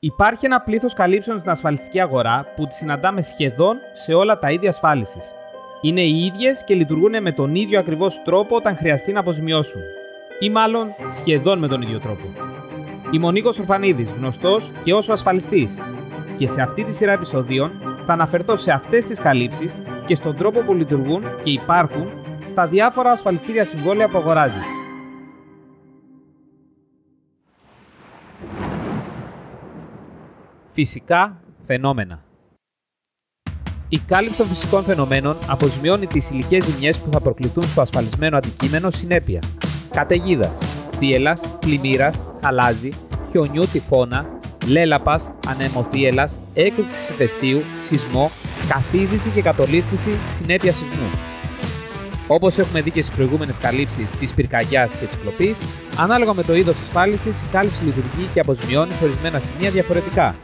[0.00, 4.66] Υπάρχει ένα πλήθος καλύψεων στην ασφαλιστική αγορά που τις συναντάμε σχεδόν σε όλα τα είδη
[4.66, 5.22] ασφάλισης.
[5.80, 9.80] Είναι οι ίδιες και λειτουργούν με τον ίδιο ακριβώς τρόπο όταν χρειαστεί να αποζημιώσουν.
[10.40, 12.32] Ή μάλλον σχεδόν με τον ίδιο τρόπο.
[13.10, 15.78] Είμαι ο Νίκος Ορφανίδης, γνωστός και όσο ασφαλιστής.
[16.36, 17.70] Και σε αυτή τη σειρά επεισοδίων
[18.06, 19.76] θα αναφερθώ σε αυτές τις καλύψεις
[20.06, 22.10] και στον τρόπο που λειτουργούν και υπάρχουν
[22.48, 24.77] στα διάφορα ασφαλιστήρια συμβόλαια που αγοράζεις.
[30.80, 32.24] Φυσικά φαινόμενα.
[33.88, 38.90] Η κάλυψη των φυσικών φαινομένων αποζημιώνει τις υλικές ζημιές που θα προκληθούν στο ασφαλισμένο αντικείμενο
[38.90, 39.42] συνέπεια.
[39.90, 40.58] Καταιγίδας,
[40.98, 42.92] θύελας, πλημμύρας, χαλάζι,
[43.30, 44.26] χιονιού τυφώνα,
[44.66, 48.30] λέλαπας, ανεμοθύελας, έκρηξη ηφαιστείου, σεισμό,
[48.68, 51.10] καθίζηση και κατολίσθηση συνέπεια σεισμού.
[52.26, 55.58] Όπως έχουμε δει και στις προηγούμενες καλύψεις της πυρκαγιάς και της κλοπής,
[55.96, 60.36] ανάλογα με το είδος ασφάλισης, η κάλυψη λειτουργεί και αποζημιώνει σε ορισμένα σημεία διαφορετικά.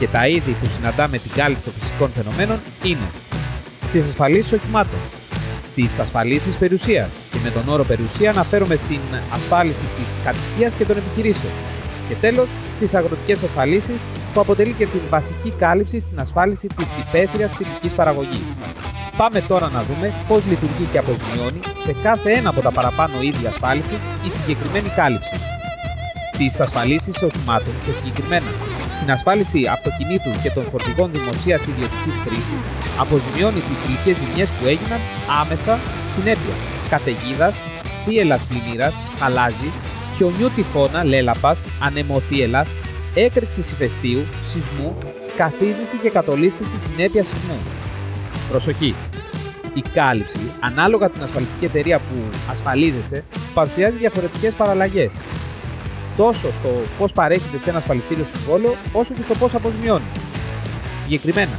[0.00, 3.08] Και τα είδη που συναντάμε την κάλυψη των φυσικών φαινομένων είναι
[3.86, 4.98] στις ασφαλίσεις οχημάτων,
[5.70, 9.00] στις ασφαλίσεις περιουσίας, και με τον όρο περιουσία αναφέρομαι στην
[9.34, 11.52] ασφάλιση της κατοικίας και των επιχειρήσεων,
[12.08, 14.00] και τέλος στις αγροτικές ασφαλίσεις
[14.34, 18.46] που αποτελεί και την βασική κάλυψη στην ασφάλιση της υπαίθριας φυτική παραγωγής.
[19.16, 23.46] Πάμε τώρα να δούμε πώς λειτουργεί και αποζημιώνει σε κάθε ένα από τα παραπάνω είδη
[23.46, 25.59] ασφάλισης η συγκεκριμένη κάλυψη.
[26.40, 28.50] Στι ασφαλίσει οχημάτων και συγκεκριμένα
[28.96, 32.60] στην ασφάλιση αυτοκινήτου και των φορτηγών δημοσίας ιδιωτικής χρήσης,
[32.98, 35.00] αποζημιώνει τις υλικέ ζημιές που έγιναν
[35.40, 35.78] άμεσα
[36.10, 36.54] συνέπεια
[36.88, 37.54] καταιγίδας,
[38.04, 39.70] θύελας πλημμύρας, χαλάζι,
[40.16, 42.68] χιονιού τυφώνα, λέλαπας, ανεμοθύελας,
[43.14, 44.98] έκρηξη ηφαιστείου, σεισμού,
[45.36, 47.58] καθίζηση και κατολίσθηση συνέπεια σεισμού.
[48.50, 48.94] Προσοχή!
[49.74, 52.16] Η κάλυψη, ανάλογα την ασφαλιστική εταιρεία που
[52.50, 53.24] ασφαλίζεσαι,
[53.54, 55.12] παρουσιάζει διαφορετικές παραλλαγές.
[56.20, 56.68] Τόσο στο
[56.98, 60.10] πώς παρέχεται σε ένας ασφαλιστήριο συμβόλαιο, όσο και στο πώς αποζημιώνει.
[61.02, 61.58] Συγκεκριμένα,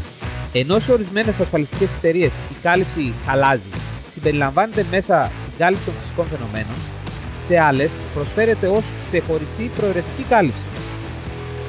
[0.54, 3.70] ενώ σε ορισμένες ασφαλιστικές εταιρείες η κάλυψη χαλάζει,
[4.10, 6.76] συμπεριλαμβάνεται μέσα στην κάλυψη των φυσικών φαινομένων,
[7.38, 10.66] σε άλλες προσφέρεται ως ξεχωριστή προαιρετική κάλυψη,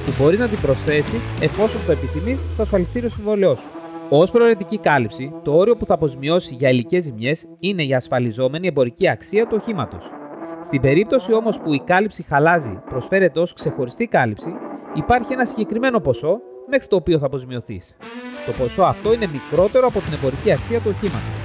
[0.06, 3.68] που μπορείς να την προσθέσεις εφόσον το επιθυμείς στο ασφαλιστήριο συμβόλαιό σου.
[4.08, 9.08] Ω προαιρετική κάλυψη, το όριο που θα αποζημιώσει για υλικές ζημιές είναι η ασφαλιζόμενη εμπορική
[9.08, 10.21] αξία του οχήματος.
[10.64, 14.54] Στην περίπτωση όμως που η κάλυψη χαλάζει προσφέρεται ως ξεχωριστή κάλυψη,
[14.94, 16.40] υπάρχει ένα συγκεκριμένο ποσό
[16.70, 17.96] μέχρι το οποίο θα αποζημιωθείς.
[18.46, 21.40] Το ποσό αυτό είναι μικρότερο από την εμπορική αξία του οχήματος.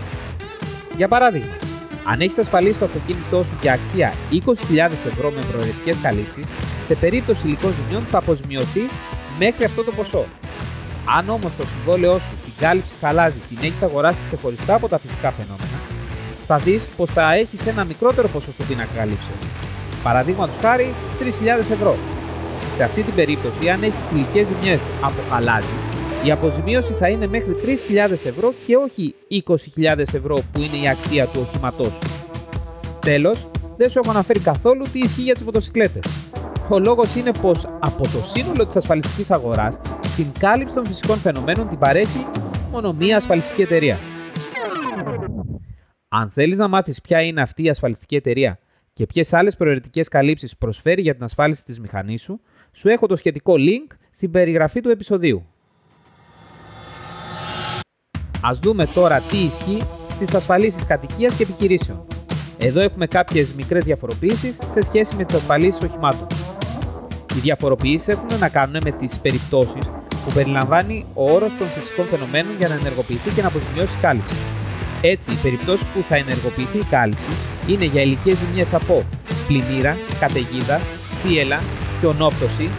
[0.96, 1.56] Για παράδειγμα,
[2.04, 6.48] αν έχεις ασφαλίσει το αυτοκίνητό σου για αξία 20.000 ευρώ με προαιρετικές καλύψεις,
[6.82, 8.92] σε περίπτωση υλικών ζημιών θα αποζημιωθείς
[9.40, 10.26] μέχρι αυτό το ποσό.
[11.18, 15.32] Αν όμως το συμβόλαιό σου την κάλυψη χαλάζει την έχεις αγοράσει ξεχωριστά από τα φυσικά
[15.32, 15.67] φαινόμενα,
[16.48, 19.38] θα δεις πως θα έχεις ένα μικρότερο ποσό στον πίνακα καλύψεων.
[20.04, 21.96] Παραδείγματος χάρη 3.000 ευρώ.
[22.76, 25.78] Σε αυτή την περίπτωση, αν έχεις υλικές ζημιές από χαλάζι,
[26.24, 31.26] η αποζημίωση θα είναι μέχρι 3.000 ευρώ και όχι 20.000 ευρώ που είναι η αξία
[31.26, 32.00] του οχήματός σου.
[33.00, 36.04] Τέλος, δεν σου έχω αναφέρει καθόλου τι ισχύει για τις μοτοσυκλέτες.
[36.70, 39.78] Ο λόγος είναι πως από το σύνολο της ασφαλιστικής αγοράς,
[40.16, 42.26] την κάλυψη των φυσικών φαινομένων την παρέχει
[42.72, 44.00] μόνο μία ασφαλιστική εταιρεία.
[46.10, 48.60] Αν θέλεις να μάθεις ποια είναι αυτή η ασφαλιστική εταιρεία
[48.94, 52.42] και ποιες άλλες προαιρετικές καλύψεις προσφέρει για την ασφάλιση της μηχανής σου,
[52.72, 55.46] σου έχω το σχετικό link στην περιγραφή του επεισοδίου.
[58.42, 62.06] Α δούμε τώρα τι ισχύει στις ασφαλίσεις κατοικίας και επιχειρήσεων.
[62.58, 66.28] Εδώ έχουμε κάποιες μικρές διαφοροποιήσει σε σχέση με τις ασφαλίσεις οχημάτων.
[67.36, 69.86] Οι διαφοροποιήσει έχουν να κάνουν με τις περιπτώσεις
[70.26, 74.57] που περιλαμβάνει ο όρος των φυσικών φαινομένων για να ενεργοποιηθεί και να αποζημιώσει κάλυψη.
[75.02, 77.28] Έτσι, οι περιπτώσεις που θα ενεργοποιηθεί η κάλυψη
[77.68, 79.06] είναι για υλικέ ζημιές από
[79.48, 80.78] πλημμύρα, καταιγίδα,
[81.22, 81.60] θύελα,
[82.00, 82.70] χιονόπτωση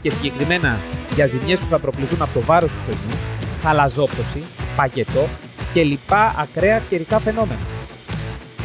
[0.00, 0.78] και συγκεκριμένα
[1.14, 3.16] για ζημιές που θα προκληθούν από το βάρος του χιονιού,
[3.62, 4.42] χαλαζόπτωση,
[4.76, 5.28] παγετό
[5.72, 7.66] και λοιπά ακραία καιρικά φαινόμενα.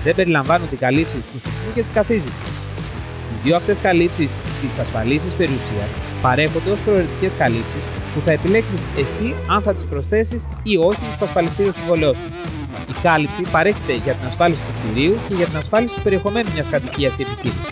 [0.03, 2.47] Δεν περιλαμβάνονται οι καλύψεις του σεισμού και της καθίζησης.
[3.31, 4.31] Οι δύο αυτές καλύψεις
[4.61, 5.89] της ασφαλίσης περιουσίας
[6.21, 7.83] παρέχονται ως προαιρετικές καλύψεις
[8.13, 12.27] που θα επιλέξεις εσύ αν θα τις προσθέσεις ή όχι στο ασφαλιστήριο συμβολέο σου.
[12.91, 16.67] Η κάλυψη παρέχεται για την ασφάλιση του κτηρίου και για την ασφάλιση του περιεχομένου μιας
[16.69, 17.69] κατοικίας ή επιχείρησης.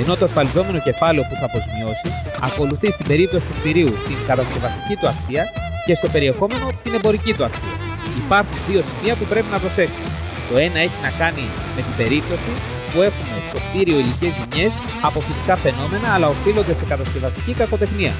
[0.00, 2.08] Ενώ το ασφαλιζόμενο κεφάλαιο που θα αποζημιώσει
[2.48, 5.44] ακολουθεί στην περίπτωση του κτηρίου την κατασκευαστική του αξία
[5.86, 7.74] και στο περιεχόμενο την εμπορική του αξία.
[8.24, 10.02] Υπάρχουν δύο σημεία που πρέπει να προσέξει.
[10.50, 11.44] Το ένα έχει να κάνει
[11.76, 12.52] με την περίπτωση
[12.92, 14.72] που έχουμε στο κτίριο υλικέ ζημιές
[15.02, 18.12] από φυσικά φαινόμενα αλλά οφείλονται σε κατασκευαστική κακοτεχνία.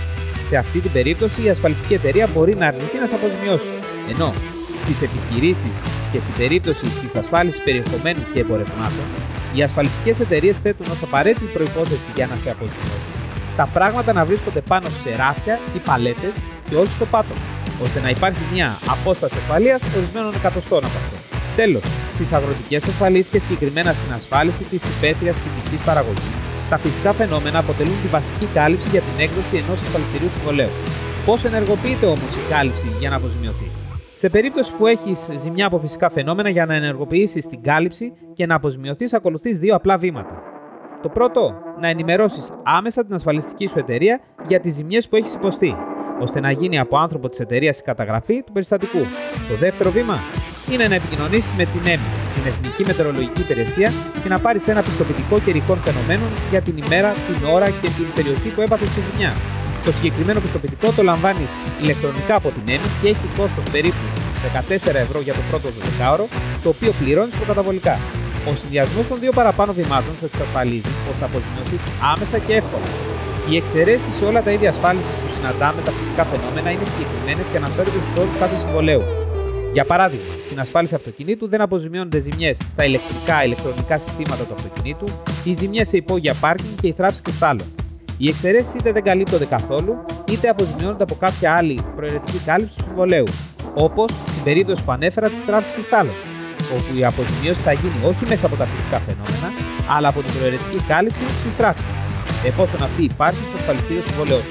[0.49, 3.73] Σε αυτή την περίπτωση η ασφαλιστική εταιρεία μπορεί να αρνηθεί να σε αποζημιώσει.
[4.13, 4.33] Ενώ
[4.83, 5.77] στις επιχειρήσεις
[6.13, 9.07] και στην περίπτωση της ασφάλισης περιεχομένου και εμπορευμάτων,
[9.55, 13.13] οι ασφαλιστικές εταιρείες θέτουν ως απαραίτητη προπόθεση για να σε αποζημιώσουν
[13.57, 16.33] τα πράγματα να βρίσκονται πάνω σε ράφια ή παλέτες
[16.69, 17.41] και όχι στο πάτωμα,
[17.83, 21.17] ώστε να υπάρχει μια απόσταση ασφαλείας ορισμένων εκατοστών από αυτό.
[21.57, 21.83] Τέλος,
[22.15, 26.37] στις αγροτικές ασφαλίσεις και συγκεκριμένα στην ασφάλιση της υπαίθριας φυτική παραγωγής,
[26.71, 30.73] τα φυσικά φαινόμενα αποτελούν τη βασική κάλυψη για την έκδοση ενός ασφαλιστηρίου συμβολέου.
[31.27, 33.75] Πώς ενεργοποιείται όμως η κάλυψη για να αποζημιωθείς;
[34.23, 38.55] Σε περίπτωση που έχεις ζημιά από φυσικά φαινόμενα, για να ενεργοποιήσεις την κάλυψη και να
[38.55, 40.43] αποζημιωθεί, ακολουθείς δύο απλά βήματα.
[41.03, 45.77] Το πρώτο, να ενημερώσεις άμεσα την ασφαλιστική σου εταιρεία για τις ζημιές που έχεις υποστεί,
[46.21, 48.99] ώστε να γίνει από άνθρωπο της εταιρείας η καταγραφή του περιστατικού.
[49.49, 50.19] Το δεύτερο βήμα
[50.73, 53.91] είναι να επικοινωνήσεις με την ΕΜΗ, την Εθνική Μετεωρολογική Υπηρεσία,
[54.23, 58.49] και να πάρεις ένα πιστοποιητικό καιρικών φαινομένων για την ημέρα, την ώρα και την περιοχή
[58.55, 59.62] που έπαθε τη ζημιά.
[59.85, 61.53] Το συγκεκριμένο πιστοποιητικό το λαμβάνεις
[61.83, 64.05] ηλεκτρονικά από την ΕΜΗ και έχει κόστος περίπου
[64.69, 66.27] 14 ευρώ για το πρώτο 12ωρο,
[66.63, 67.99] το οποίο πληρώνεις προκαταβολικά.
[68.51, 71.83] Ο συνδυασμός των δύο παραπάνω βημάτων σου εξασφαλίζει πως θα αποζημιωθείς
[72.13, 72.89] άμεσα και εύκολα.
[73.49, 77.57] Οι εξαιρέσεις σε όλα τα είδη ασφάλισης που συναντάμε τα φυσικά φαινόμενα είναι συγκεκριμένες και
[77.57, 79.03] αναφέρονται στους όρους κάθε συμβολέου.
[79.73, 85.07] Για παράδειγμα, στην ασφάλιση αυτοκινήτου δεν αποζημιώνονται ζημιές στα ηλεκτρικά ηλεκτρονικά συστήματα του αυτοκινήτου,
[85.45, 87.67] οι ζημιές σε υπόγεια πάρκινγκ και η θράψη κρυστάλλων.
[88.25, 89.93] Οι εξαιρέσεις είτε δεν καλύπτονται καθόλου,
[90.33, 93.29] είτε αποζημιώνονται από κάποια άλλη προαιρετική κάλυψη του συμβολέου,
[93.87, 96.15] όπως στην περίπτωση που ανέφερα της θράψη κρυστάλλων,
[96.75, 99.49] όπου η αποζημίωση θα γίνει όχι μέσα από τα φυσικά φαινόμενα,
[99.95, 101.91] αλλά από την προαιρετική κάλυψη της θράψη,
[102.51, 104.45] εφόσον αυτή υπάρχει στο ασφαλιστήριο συμβολέου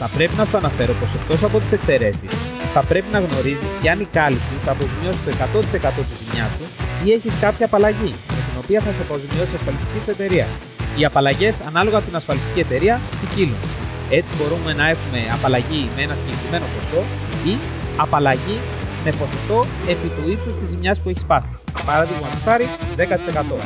[0.00, 2.32] Θα πρέπει να σου αναφέρω πως εκτός από τις εξαιρέσεις,
[2.74, 6.66] θα πρέπει να γνωρίζεις και αν η κάλυψη θα αποζημιώσει το 100% της ζημιάς σου
[7.04, 10.48] ή έχεις κάποια απαλλαγή, με την οποία θα σε αποζημιώσει η ασφαλιστική σου εταιρεία.
[10.96, 13.56] Οι απαλλαγές ανάλογα την ασφαλιστική εταιρεία ποικίλουν.
[14.10, 17.02] Έτσι μπορούμε να έχουμε απαλλαγή με ένα συγκεκριμένο ποσό
[17.52, 17.54] ή
[17.96, 18.58] απαλλαγή
[19.04, 19.58] με ποσοστό
[19.92, 21.54] επί του ύψους της ζημιάς που έχει πάθει.
[21.86, 22.66] Παράδειγμα χάρη
[22.96, 23.56] 10%.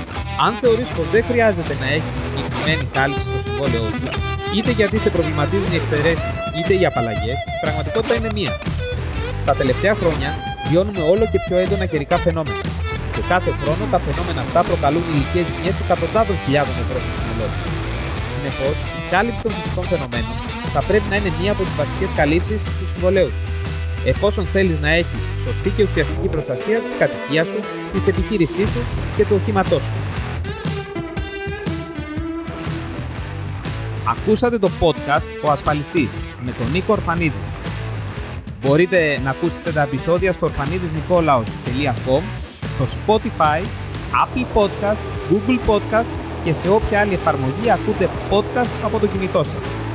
[0.47, 4.09] Αν θεωρείς πως δεν χρειάζεται να έχεις τη συγκεκριμένη κάλυψη στο συμβόλαιό σου,
[4.57, 8.53] είτε γιατί σε προβληματίζουν οι εξαιρέσεις είτε οι απαλλαγές, η πραγματικότητα είναι μία.
[9.47, 10.31] Τα τελευταία χρόνια
[10.69, 12.61] βιώνουμε όλο και πιο έντονα καιρικά φαινόμενα.
[13.21, 17.61] Και κάθε χρόνο τα φαινόμενα αυτά προκαλούν υλικέ ζημιέ εκατοντάδων χιλιάδων ευρώ στο σύνολό του.
[18.35, 20.35] Συνεπώς, η κάλυψη των φυσικών φαινομένων
[20.75, 23.45] θα πρέπει να είναι μία από τις βασικές καλύψεις του συμβολέου σου.
[24.13, 27.61] Εφόσον θέλεις να έχεις σωστή και ουσιαστική προστασία της κατοικίας σου,
[27.93, 28.83] της επιχείρησής σου
[29.17, 29.97] και του οχήματός σου.
[34.15, 36.11] Ακούσατε το podcast «Ο Ασφαλιστής»
[36.45, 37.43] με τον Νίκο Ορφανίδη.
[38.63, 42.23] Μπορείτε να ακούσετε τα επεισόδια στο ορφανίδισνικόλαος.com,
[42.87, 43.65] στο Spotify,
[44.25, 46.11] Apple Podcast, Google Podcast
[46.45, 49.90] και σε όποια άλλη εφαρμογή ακούτε podcast από το κινητό σας.